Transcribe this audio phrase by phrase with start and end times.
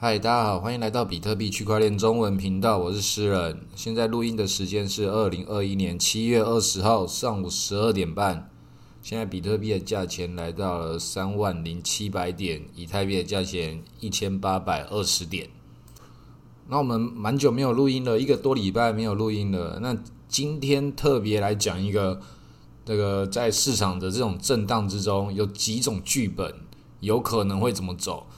[0.00, 3.62] 嗨，大家好，欢迎来到比特币区块链中文频道，我是诗人。
[3.74, 8.48] 现在录音的时间是二零二一年七月二十号上午十二点半。
[9.02, 15.48] 现在比特币的价钱来到了三万零七百点，以太币的价钱一千八百二十点。
[16.68, 19.80] 那我们蛮久没有录音了，一个多礼拜没有录音了。
[19.82, 22.20] 那今天特别来讲一个，
[22.84, 26.54] 这个在市场的这种震荡之中，有几种剧本
[27.00, 28.28] 有可能会怎么走。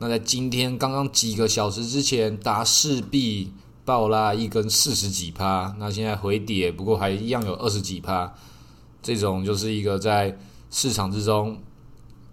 [0.00, 3.52] 那在今天刚刚几个小时之前，达势币
[3.84, 8.32] 爆拉一根四十几趴，那现在回跌，不过还一样有二十几趴。
[9.02, 10.38] 这种就是一个在
[10.70, 11.60] 市场之中，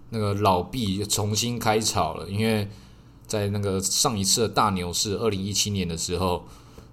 [0.10, 2.30] 那个老币重新开炒了。
[2.30, 2.68] 因为
[3.26, 6.46] 在那个上一次的大牛市，二零一七年的时候，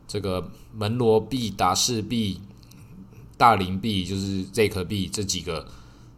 [0.09, 2.41] 这个门罗币、达势币、
[3.37, 5.67] 大林币，就是 Z 可币这几个，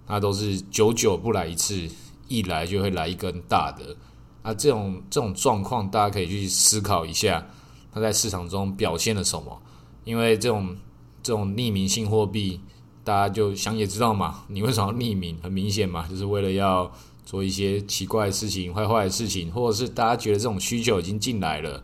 [0.07, 1.89] 它都是久久不来一次，
[2.29, 3.97] 一来就会来一根大的。
[4.45, 7.45] 啊，这种这种状况，大家可以去思考一下，
[7.91, 9.59] 它在市场中表现了什么？
[10.05, 10.77] 因为这种
[11.23, 12.61] 这种匿名性货币，
[13.03, 15.35] 大家就想也知道嘛，你为什么要匿名？
[15.43, 16.93] 很明显嘛，就是为了要
[17.25, 21.83] 做一些奇怪的事情、坏坏的事情，或者是大家觉得这种需求已经进来了，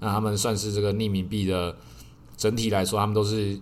[0.00, 1.72] 那他们算是这个匿名币的
[2.36, 3.56] 整体来说，他们都是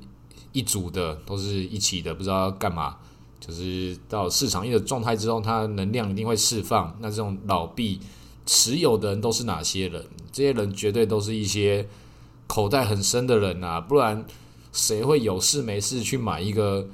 [0.53, 2.97] 一组的，都是一起的，不知道要干嘛。
[3.39, 6.97] 就是到市场一的状态之后，它能量一定会释放。
[7.01, 8.01] 那这种老币。
[8.53, 10.05] 持有的人都是哪些人？
[10.33, 11.89] 这些人绝对都是一些
[12.49, 14.27] 口袋很深的人啊，不然
[14.73, 16.89] 谁会有事没事去买一个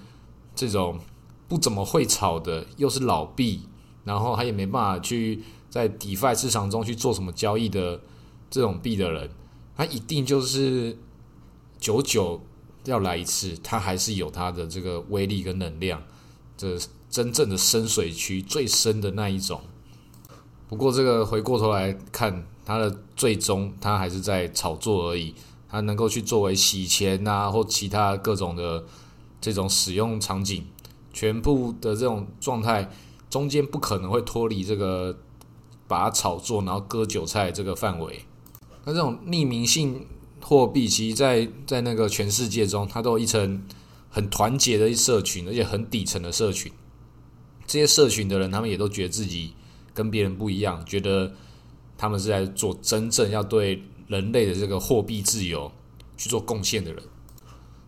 [0.55, 1.01] 这种
[1.49, 3.63] 不怎么会炒的，又是老币，
[4.05, 8.03] 然后他也没办法去在 DeFi 市场中去做什么交易的
[8.51, 9.31] 这种币的人，
[9.75, 10.99] 他一定就是
[11.81, 12.45] 久久
[12.85, 16.03] 要来一次，他还是有他的这个威力跟能量，
[16.55, 19.63] 这真正的深水区最深的那一种。
[20.69, 25.33] 不过，这个回过头来看，它的最终，它还是在炒作而已。
[25.69, 28.85] 它能够去作为洗钱呐，或其他各种的
[29.41, 30.65] 这种使用场景，
[31.13, 32.91] 全部的这种状态，
[33.29, 35.17] 中间不可能会脱离这个
[35.87, 38.23] 把它炒作，然后割韭菜这个范围。
[38.85, 40.07] 那这种匿名性
[40.41, 43.63] 货币，其实，在在那个全世界中，它都有一层
[44.09, 46.73] 很团结的社群，而且很底层的社群。
[47.67, 49.53] 这些社群的人，他们也都觉得自己。
[49.97, 51.33] 跟别人不一样，觉得
[51.97, 55.73] 他们是在做真正要对人类的这个货币自由
[56.19, 57.03] 去做贡献的人。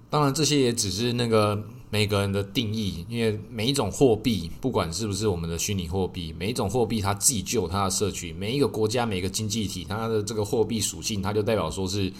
[0.09, 8.35] 当然，这些也只是那个每个人的定义，因为每一种货币，不管是不是我们的虚拟货币，每一种货币它自己就有它的社群。
[8.35, 12.11] 每一个国家、每个经济体，它的这个货币属性，它就代表说是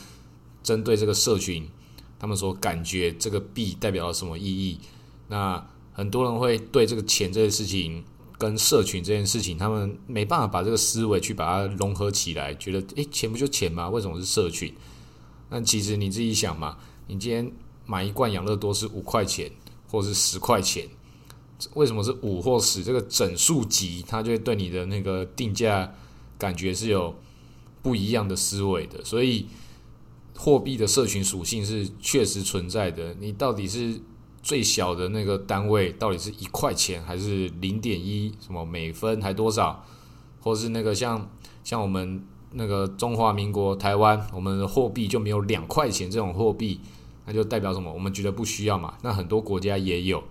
[0.63, 1.67] 针对这个社群，
[2.19, 4.79] 他们所感觉这个币代表了什么意义。
[5.29, 8.05] 那很多人会对这个钱这件事情。
[8.39, 13.89] 跟社群这件事情，他们没办法把这个思维去把它融合起来，觉得诶，钱不就钱吗？
[13.89, 14.73] 为什么是社群？
[15.51, 16.79] 那其实你自己想嘛，
[17.09, 17.51] 你今天
[17.85, 19.51] 买一罐养乐多是五块钱，
[19.91, 20.89] 或是十块钱，
[21.75, 22.85] 为什么是五或十？
[22.85, 25.93] 这个整数级，它就会对你的那个定价
[26.39, 27.17] 感觉是有
[27.83, 29.05] 不一样的思维的。
[29.05, 29.47] 所以，
[30.37, 33.17] 货币的社群属性是确实存在的。
[33.19, 34.01] 你到底是？
[34.49, 39.85] 最小的那个单位到底是一块钱还是零点一什么每分还多少，
[40.41, 41.31] 或是那个像
[41.63, 46.81] 像我们那个中华民国台湾，我们的货币就没有两块钱这种货币，
[47.27, 47.93] 那就代表什么？
[47.93, 48.95] 我们觉得不需要嘛。
[49.03, 50.25] 那很多国家也有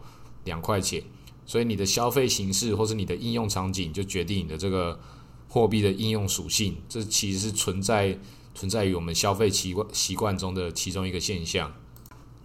[0.46, 1.04] 两块钱，
[1.46, 5.00] 所以你的消费形式或是你的应用场景就决定你的这个
[5.48, 6.76] 货币的应用属性。
[6.90, 8.18] 这其实是存在
[8.56, 11.72] 存在于我们消费习惯习惯中的其中一个现象。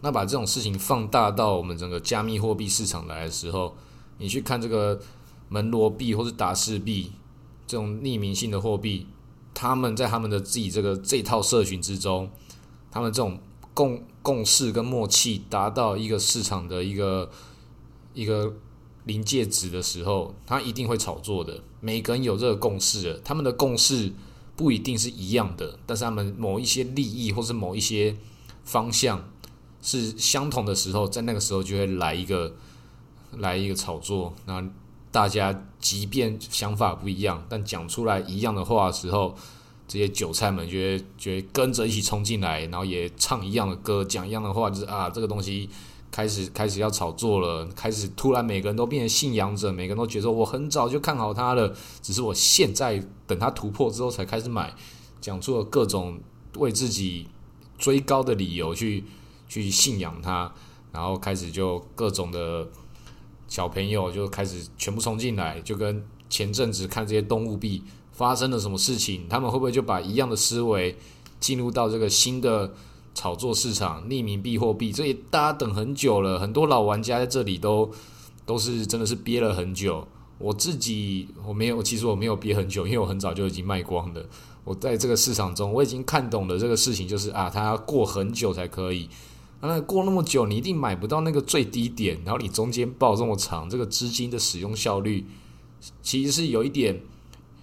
[0.03, 3.77] 那把这种事情放大到我们整个加密货币市场来的时候，
[4.19, 5.01] 你去看这个
[5.49, 7.13] 门罗币或是达士币
[7.67, 9.07] 这种匿名性的货币，
[9.55, 12.29] 他们在他们的自己这个这套社群之中，
[12.91, 13.39] 他们这种
[13.75, 17.31] 共共识跟默契达到一个市场的一个
[18.13, 18.53] 一个
[19.05, 21.63] 临界值的时候，他一定会炒作的。
[21.81, 24.13] 每个人有这个共识的，他们的共识
[24.57, 28.17] 不一定是一样的，但是他们某一些利益或是某一些
[28.65, 29.29] 方向。
[29.83, 32.55] 是相同的时候，在那个时候就会来一个
[33.33, 34.33] 来一个炒作。
[34.47, 34.65] 那
[35.11, 39.35] 大家即便想法不一样，但讲出来一样的话的时候，
[39.89, 45.69] 这些韭菜们就会就会跟着一起冲进来，然后也唱一样的歌，讲一样的话，就是啊，这个东西
[46.11, 54.73] 开始开始要炒作了，开始突然每个人都变成信仰者，每个人都觉得我很早就看好它了，只是我现在等它突破之后才开始买，
[55.21, 56.21] 讲出了各种
[56.57, 57.27] 为自己
[57.77, 59.05] 追高的理由去。
[59.61, 60.51] 去信仰他，
[60.93, 62.67] 然后开始就各种的
[63.49, 67.83] 小朋友就开始全部冲进来，就跟前阵子看这些动物币
[68.13, 70.97] 发生了什么事情，他们会不会就把一样的思维
[71.39, 72.73] 进入到这个新的
[73.15, 74.91] 炒作市场、匿名币货币？
[74.91, 77.91] 这也大家等很久了，很多老玩家在这里都
[78.47, 80.09] 都是真的是憋了很久。
[80.39, 84.25] 我自己我没有，其实我没有憋很久，因为我很早就已经卖光了。
[84.65, 89.09] 我在这个市场中，我已经看懂了这个事情，就是啊，它要过很久才可以。
[89.65, 95.25] 那过那么久，你一定买不到那个最低点，然后你中间报这么长，这个资金的使用效率
[96.03, 97.01] 其实是有一点、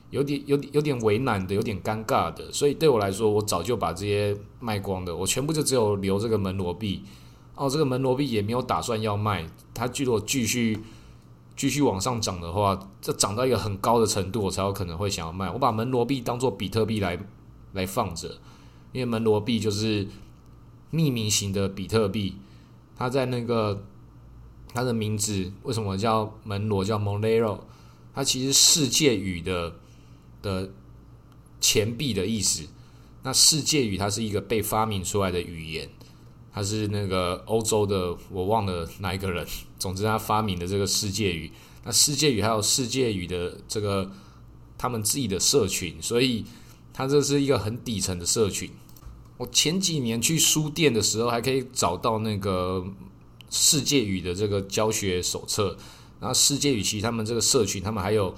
[0.09, 2.49] 有点、有点、有点为难的，有点尴尬的。
[2.53, 7.03] 所以对我来说，我早就把这些卖光的，我全部就只有留这个门罗币。
[7.55, 10.79] 哦，这个门罗币也没有打算要卖，它如果继续
[11.57, 15.51] 继续往上涨的话，这涨到一个很高的程度，我才有可能会想要卖。
[15.51, 17.19] 我把门罗币当做比特币来
[17.73, 18.29] 来放着，
[18.93, 20.07] 因为门罗币就是。
[20.91, 22.35] 匿名型的比特币，
[22.95, 23.85] 它在那个
[24.73, 27.59] 它的名字为什么叫门罗叫 Monero？
[28.13, 29.75] 它其实世界语的
[30.41, 30.71] 的
[31.61, 32.67] 钱币的意思。
[33.23, 35.89] 那世界语它是一个被发明出来的语言，
[36.51, 39.45] 它是那个欧洲的我忘了哪一个人，
[39.77, 41.51] 总之他发明的这个世界语。
[41.83, 44.11] 那世界语还有世界语的这个
[44.77, 46.45] 他们自己的社群，所以
[46.93, 48.69] 它这是一个很底层的社群。
[49.39, 52.85] 我前几年去书店的时候，还可以找到那个
[53.49, 55.77] 世界语的这个教学手册。
[56.19, 58.35] 然后世界语其实他们这个社群，他们还有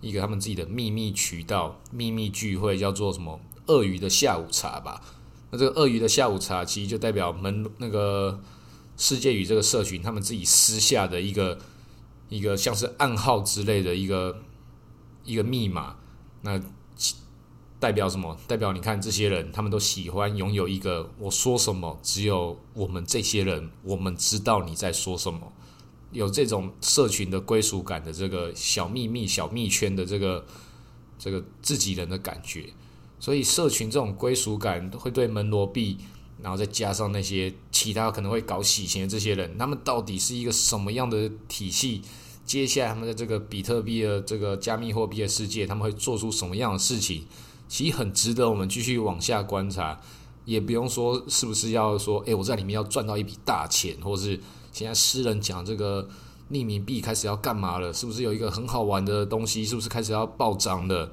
[0.00, 5.02] 一个他们自己的秘密渠道、秘密聚会，叫做什么“鳄鱼的下午茶”吧。
[5.50, 8.40] 那这个“鳄鱼的下午茶”其实就代表门那个
[8.96, 11.58] 世界语这个社群，他们自己私下的一个
[12.28, 14.40] 一个像是暗号之类的一个
[15.24, 15.96] 一个密码。
[16.42, 16.60] 那
[17.84, 18.34] 代表什么？
[18.48, 25.52] 代表你看这些人，他们都喜欢拥有一个我说什么，只有我们这些人，我们知道你在说什么，
[26.10, 30.46] 有这种社群的归属感的这个小秘密、小密圈的这个
[31.18, 32.70] 这个自己人的感觉。
[33.20, 35.98] 所以，社群这种归属感会对门罗币，
[36.40, 42.00] 然后再加上那些其他可能会搞洗钱的这些人，他们到底是一个什么样的体系？
[42.46, 47.26] 接下来，他们的这个比特币的这个加密货币的世界，他们会做出什么样的事情？
[47.66, 50.00] 其实很值得我们继续往下观察，
[50.44, 54.38] 也不用说是不是要说，诶，我在里面要赚到一笔大钱，或是
[54.72, 56.08] 现在诗人讲这个
[56.50, 57.92] 匿名币开始要干嘛了？
[57.92, 59.64] 是不是有一个很好玩的东西？
[59.64, 61.10] 是不是开始要暴涨了？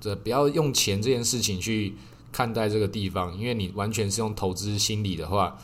[0.00, 1.96] 这不要用钱这件事情去
[2.30, 5.56] 看待这个地方，因为你完全是用投资心理的话，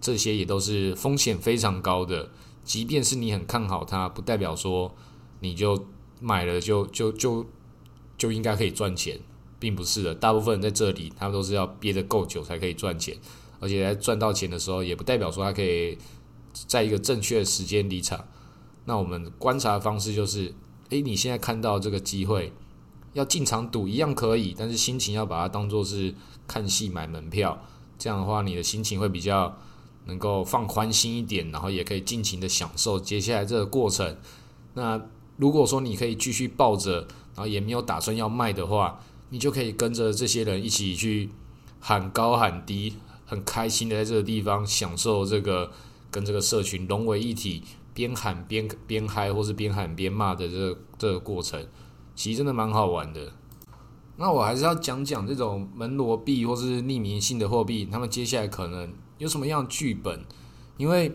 [0.00, 2.30] 这些也都是风险非常高的。
[2.62, 4.94] 即便是你很看好它，不代表说
[5.40, 5.86] 你就
[6.20, 7.46] 买了就就就
[8.18, 9.18] 就应该可以赚钱。
[9.58, 13.16] 并不是的，大部分人在这里，他们都是要憋得够久才可以赚钱，
[13.60, 15.98] 而且在赚到钱的时候，也不代表说他可以
[16.52, 18.24] 在一个正确的时间离场。
[18.84, 20.54] 那我们观察的方式就是：
[20.90, 22.52] 诶，你现在看到这个机会，
[23.12, 26.14] 要进场赌一样可以，但是心情要把它当做是
[26.46, 27.60] 看戏买门票，
[27.98, 29.58] 这样的话，你的心情会比较
[30.06, 34.16] 能够放宽心一点，然后也可以尽情的享受接下来这个过程。
[34.72, 35.00] 那
[35.36, 37.00] 如果说你可以继续抱着，
[37.34, 38.98] 然后也没有打算要卖的话，
[39.30, 41.30] 你就可以跟着这些人一起去
[41.80, 42.94] 喊高喊低，
[43.26, 45.70] 很开心的在这个地方享受这个
[46.10, 51.66] 跟这个社群融为一体，边喊边边嗨，或是边喊边骂的这这个过程，
[52.14, 53.32] 其实真的蛮好玩的。
[54.16, 60.24] 那我还是要讲讲这种门罗币或是匿名性的货币，他们接下来可能有什么样剧本？
[60.76, 61.12] 因为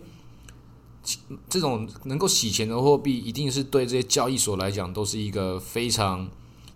[1.49, 6.29] 这种能够洗钱的货币，一定是对这些交易所来讲都是一个非常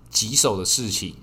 [0.10, 1.15] 棘手的事情。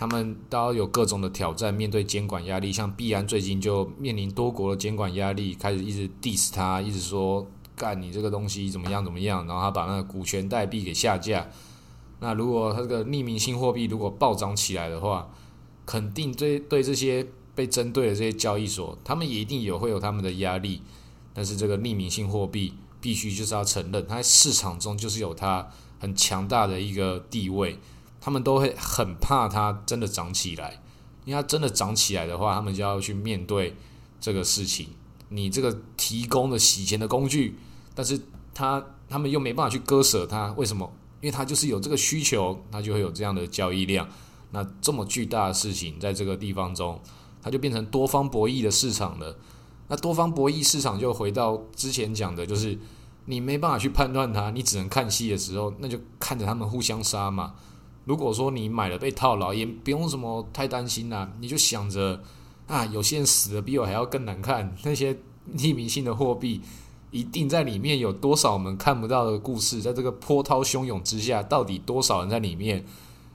[0.00, 11.46] 他们都有各种的挑战，面对监管压力，像币安最近就面临多国的监管压力，开始一直 diss 他，一直说干你这个东西怎么样怎么样，然后他把那个股权代币给下架。
[12.20, 15.30] 那如果他这个匿名性货币如果暴涨起来的话，
[15.84, 20.80] 肯定对对这些被针对的这些交易所，他们也一定有会有他们的压力。
[21.34, 27.78] 但是这个匿名性货币必须就是要承认，它在市场中就是有它很强大的一个地位。
[28.20, 30.82] 他们都会很怕它真的涨起来，
[31.24, 33.76] 因为它真的涨起来的话，他们就要去面对
[34.20, 34.88] 这个事情。
[35.30, 37.56] 你这个提供的洗钱的工具，
[37.94, 38.20] 但是
[38.52, 40.92] 他他们又没办法去割舍它，为什么？
[41.20, 44.08] 因为它就是有这个需求，它就会有这样的交易量。
[44.52, 47.00] 那这么巨大的事情，在这个地方中，
[47.42, 49.36] 它就变成多方博弈的市场了。
[49.88, 52.78] 那多方博弈市场就回到之前讲的，就是
[53.26, 57.54] 你没办法去判断它，你只能看戏的时候，那就看着他们互相杀嘛。
[58.04, 62.22] 如果说你买了被套牢，也不用什么太担心啦，你就想着
[62.66, 64.74] 啊，有些人死的比我还要更难看。
[64.84, 65.14] 那些
[65.54, 66.60] 匿名性的货币，
[67.10, 72.84] 一定在里面有多少我们看不到的故事，在这个波涛汹涌之下，到底多少人在里面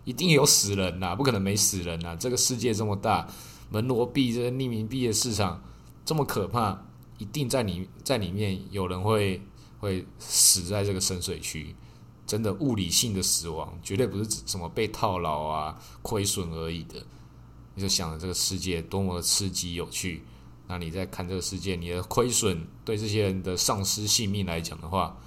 [0.04, 2.16] 一定有死人呐，不可能没死人呐。
[2.20, 3.28] 这个世界这么大，
[3.70, 5.62] 门罗币这个匿名币的市场
[6.04, 6.86] 这么可怕，
[7.18, 9.42] 一定在里在里面有人会
[9.80, 11.76] 会死在这个深水区。
[12.26, 16.96] 真的物理性的死亡，绝对不是什么被套牢啊、亏损而已的。
[17.76, 20.24] 你就想着这个世界多么的刺激有趣，
[20.68, 25.18] 那你在看这个世界，你的亏损对这些人的丧失性命来讲的话，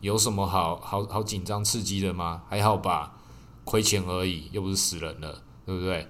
[0.00, 2.42] 有什么好好好紧张刺激的吗？
[2.48, 3.16] 还好吧，
[3.64, 6.06] 亏钱而已，又不是死人了，对不对？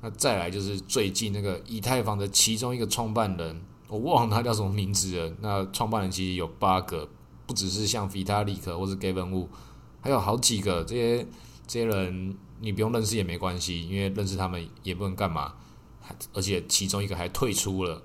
[0.00, 5.36] 那再来就是最近那个以太坊的其中一个创办人，我忘了他叫什么名字了。
[5.40, 7.08] 那创办人其实有八个。
[7.50, 9.48] 不只是像 Vitalik 或者 Gavin Wu，
[10.00, 11.26] 还有好几个这些
[11.66, 15.54] 这些人，你不用认识也没关系，因为认识他们也不能干嘛。
[16.32, 18.00] 而且其中一个还退出了，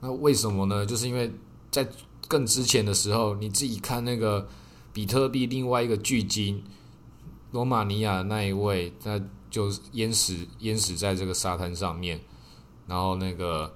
[0.00, 0.86] 那为什么呢？
[0.86, 1.30] 就是因为
[1.70, 1.86] 在
[2.28, 4.48] 更之前的时候，你自己看那个
[4.94, 6.64] 比特币另外一个巨鲸
[7.50, 9.20] 罗马尼亚那一位，那
[9.50, 12.18] 就淹死淹死在这个沙滩上面，
[12.86, 13.74] 然后那个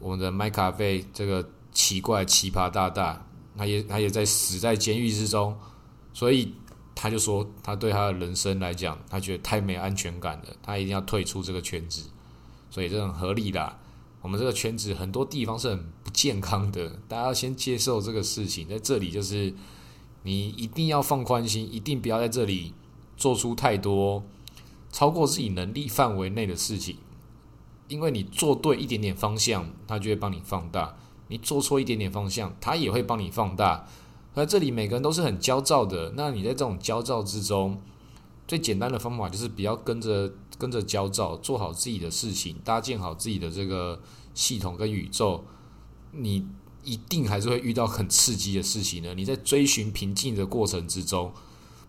[0.00, 3.24] 我们的麦卡费这个奇怪奇葩大大。
[3.56, 5.56] 他也他也在死在监狱之中，
[6.12, 6.54] 所以
[6.94, 12.10] 他就说，他对他的人生来讲，他觉得太没安全感了，他一定要退出这个圈子，
[12.70, 13.78] 所以这很合理的。
[14.22, 18.68] 我们这个圈子很多地方是很不健康的，大家要先接受这个事情。
[18.68, 19.54] 在这里就是
[20.24, 22.74] 你一定要放宽心，一定不要在这里
[23.16, 24.22] 做出太多
[24.92, 26.98] 超过自己能力范围内的事情，
[27.88, 30.94] 因为你做对一点点方向，他就会帮你放大。
[31.30, 33.86] 你做错一点点方向，它也会帮你放大。
[34.34, 37.80] 而这里每个人都是很焦躁的，那你在这种焦躁之中，
[38.46, 44.00] 最简单的方法就是不要跟着跟着焦躁，做好自己的事情，搭建好自己的这个
[44.34, 45.44] 系统跟宇宙。
[46.12, 46.46] 你
[46.82, 49.14] 一定还是会遇到很刺激的事情的。
[49.14, 51.32] 你在追寻平静的过程之中，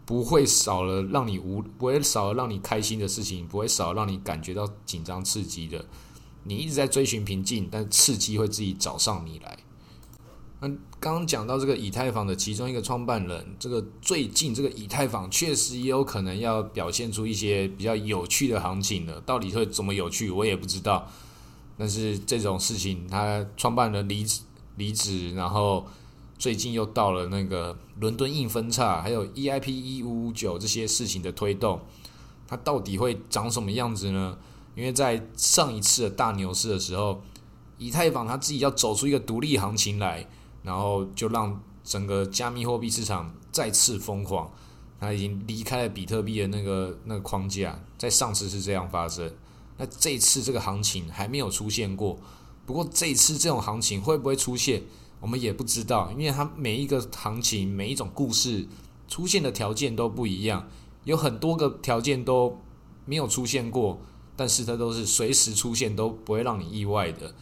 [0.05, 5.85] 不会少了让你无，不会少了让你开心的事情，不会少让你感觉到紧张刺激的。
[6.43, 9.57] 你一直在追寻平静，但刺激会自己找上你来。
[10.59, 10.67] 那
[10.99, 19.19] 刚刚讲到这个以太坊的其中一个创办人，这个最近这个以太坊确实也有可能要表现出一些比较有趣的行情了。
[19.21, 21.07] 到底会怎么有趣，我也不知道。
[21.77, 24.41] 但是这种事情，他创办人离职
[24.75, 25.87] 离职，然后
[26.37, 31.81] 最近又到了那个伦敦硬分叉，还有 EIP 一五五九这些事情的推动，
[32.47, 34.37] 它到底会长什么样子呢？
[34.75, 37.21] 因为在上一次的大牛市的时候，
[37.77, 40.27] 以太坊它自己要走出一个独立行情来，
[40.63, 44.51] 然后就让整个加密货币市场再次疯狂。
[44.99, 49.33] 它已经离开了比特币的那个那个框架，在上次是这样发生。
[49.77, 52.19] 那这次这个行情还没有出现过，
[52.67, 54.83] 不过这次这种行情会不会出现，
[55.19, 58.67] 我们也不知道，因为它每一个行情每一种故事
[59.07, 60.69] 出现的条件都不一样，
[61.03, 62.61] 有很多个条件都
[63.05, 63.99] 没有出现过。
[64.35, 67.33] 但是它都是随时出现，都不会让你意外的。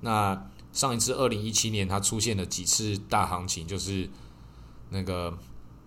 [0.00, 4.10] 那上一次二零一七年，它出现了几次大行情，就是
[4.90, 5.38] 那个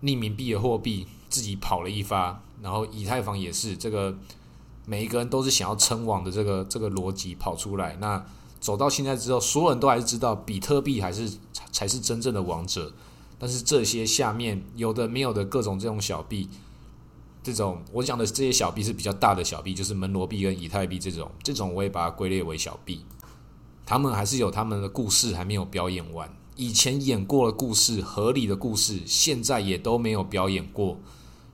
[0.02, 4.16] 匿名币的货币自己跑了一发，然后以太坊也是这个，
[4.86, 7.96] 每一个人都是想要称王的这个这个逻辑跑出来。
[8.00, 8.24] 那
[8.58, 11.30] 走到现在之后，所有人都还是知道比特币还是
[11.70, 12.92] 才是真正的王者。
[13.38, 16.48] 但是这些下面有的没有的各种这种小币。
[17.52, 23.04] 这种我讲的这些小币是比较大的小币，就是门罗币跟以太币这种，这种我也把它归类为小币。
[23.86, 30.98] 他们还是有他们的故事还没有表演完，以前演过的故事、合理的故事，现在也都没有表演过。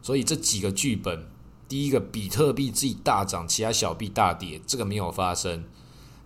[0.02, 1.28] 所以这几个剧本，
[1.68, 5.64] 第一个比特币自己大涨，其他小币大跌，这个没有发生。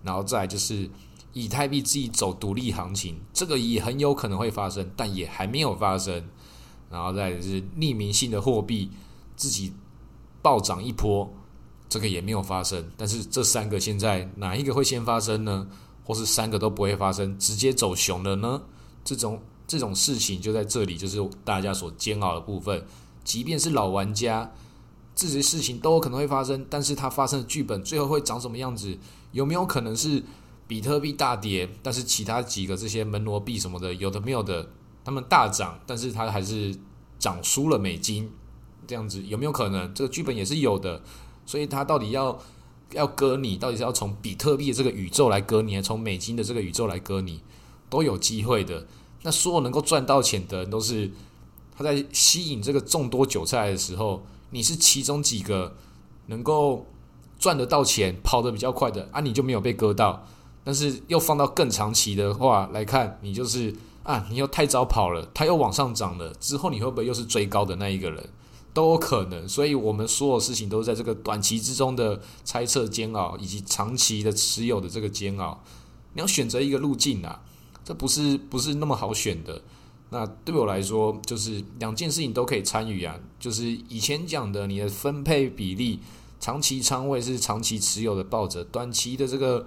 [0.03, 0.89] 然后再就是
[1.35, 6.25] 以太币自己走独立行情，这个也很有可能会发生，但也还没有发生。
[6.91, 8.91] 然后再是匿名性的货币。
[9.39, 9.73] 自己
[10.43, 11.33] 暴涨一波，
[11.89, 12.91] 这个也没有发生。
[12.99, 15.67] 但是这三个现在哪一个会先发生呢？
[16.05, 18.63] 或是三个都不会发生，直接走熊了呢？
[19.05, 22.85] 这种这种事情就在这里，就是大家所煎熬的部分。
[23.25, 24.51] 即便是老玩家，
[25.15, 26.67] 这些事情都有可能会发生。
[26.71, 28.99] 但是它发生的剧本最后会长什么样子？
[29.33, 30.25] 有没有可能是
[30.67, 34.71] 比特币大跌，但是其他几个这些门罗币什么的，有的没有的，
[35.05, 36.75] 他们大涨，但是它还是
[37.19, 38.31] 涨输了美金？
[38.89, 39.93] 这样子有没有可能？
[39.93, 41.03] 这个剧本也是有的，
[41.45, 42.37] 所以他到底要
[42.93, 47.43] 要割你，到底是要从比特币的这个宇宙来割你，还从美金的这个宇宙来割你，
[47.91, 48.87] 都有机会的。
[49.23, 51.11] 那所有能够赚到钱的人，都是
[51.77, 55.77] 他在吸引这个众多韭菜的时候，你是其中几个
[56.27, 56.87] 能够
[57.39, 60.27] 赚得到钱、跑得比较快的啊，你就没有被割到。
[60.65, 68.29] 但是又放到更长期的话来看，你就是啊，你又太早跑了，它又往上涨了，之后你会不会又是追高的那一个人？
[68.73, 69.49] 都有可能。
[69.49, 75.63] 所以，我们所有事情都是在这个短期之中的猜测煎熬，以及长期的持有的这个煎熬。
[76.15, 77.43] 你要选择一个路径啊，
[77.85, 79.63] 这不是不是那么好选的。
[80.11, 83.19] 那对我来说，就是两件事情都可以参与啊。
[83.39, 86.01] 就是以前讲的，你的分配比例，
[86.41, 89.67] 长期仓位是长期持有的抱着，短期的这个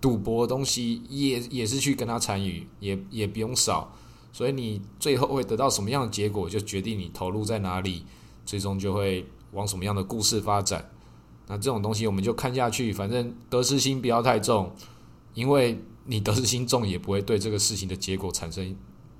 [0.00, 3.92] 赌博的东西也也是去跟他参与，也也不用少。
[4.32, 8.04] 所以你最后会得到什么样的结果，就决定你投入在哪里，
[8.44, 10.90] 最终就会往什么样的故事发展。
[11.48, 14.74] 那这种东西我们就看下去，反正得失心不要太重，
[15.34, 18.76] 因为你得失心重也不会对这个事情的结果产生。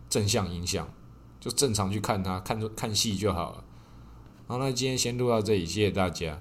[0.08, 0.86] 正向影响，
[1.40, 3.64] 就正常去看它，看看戏就好了。
[4.46, 6.38] 好，那今天先录到这里，谢谢大家。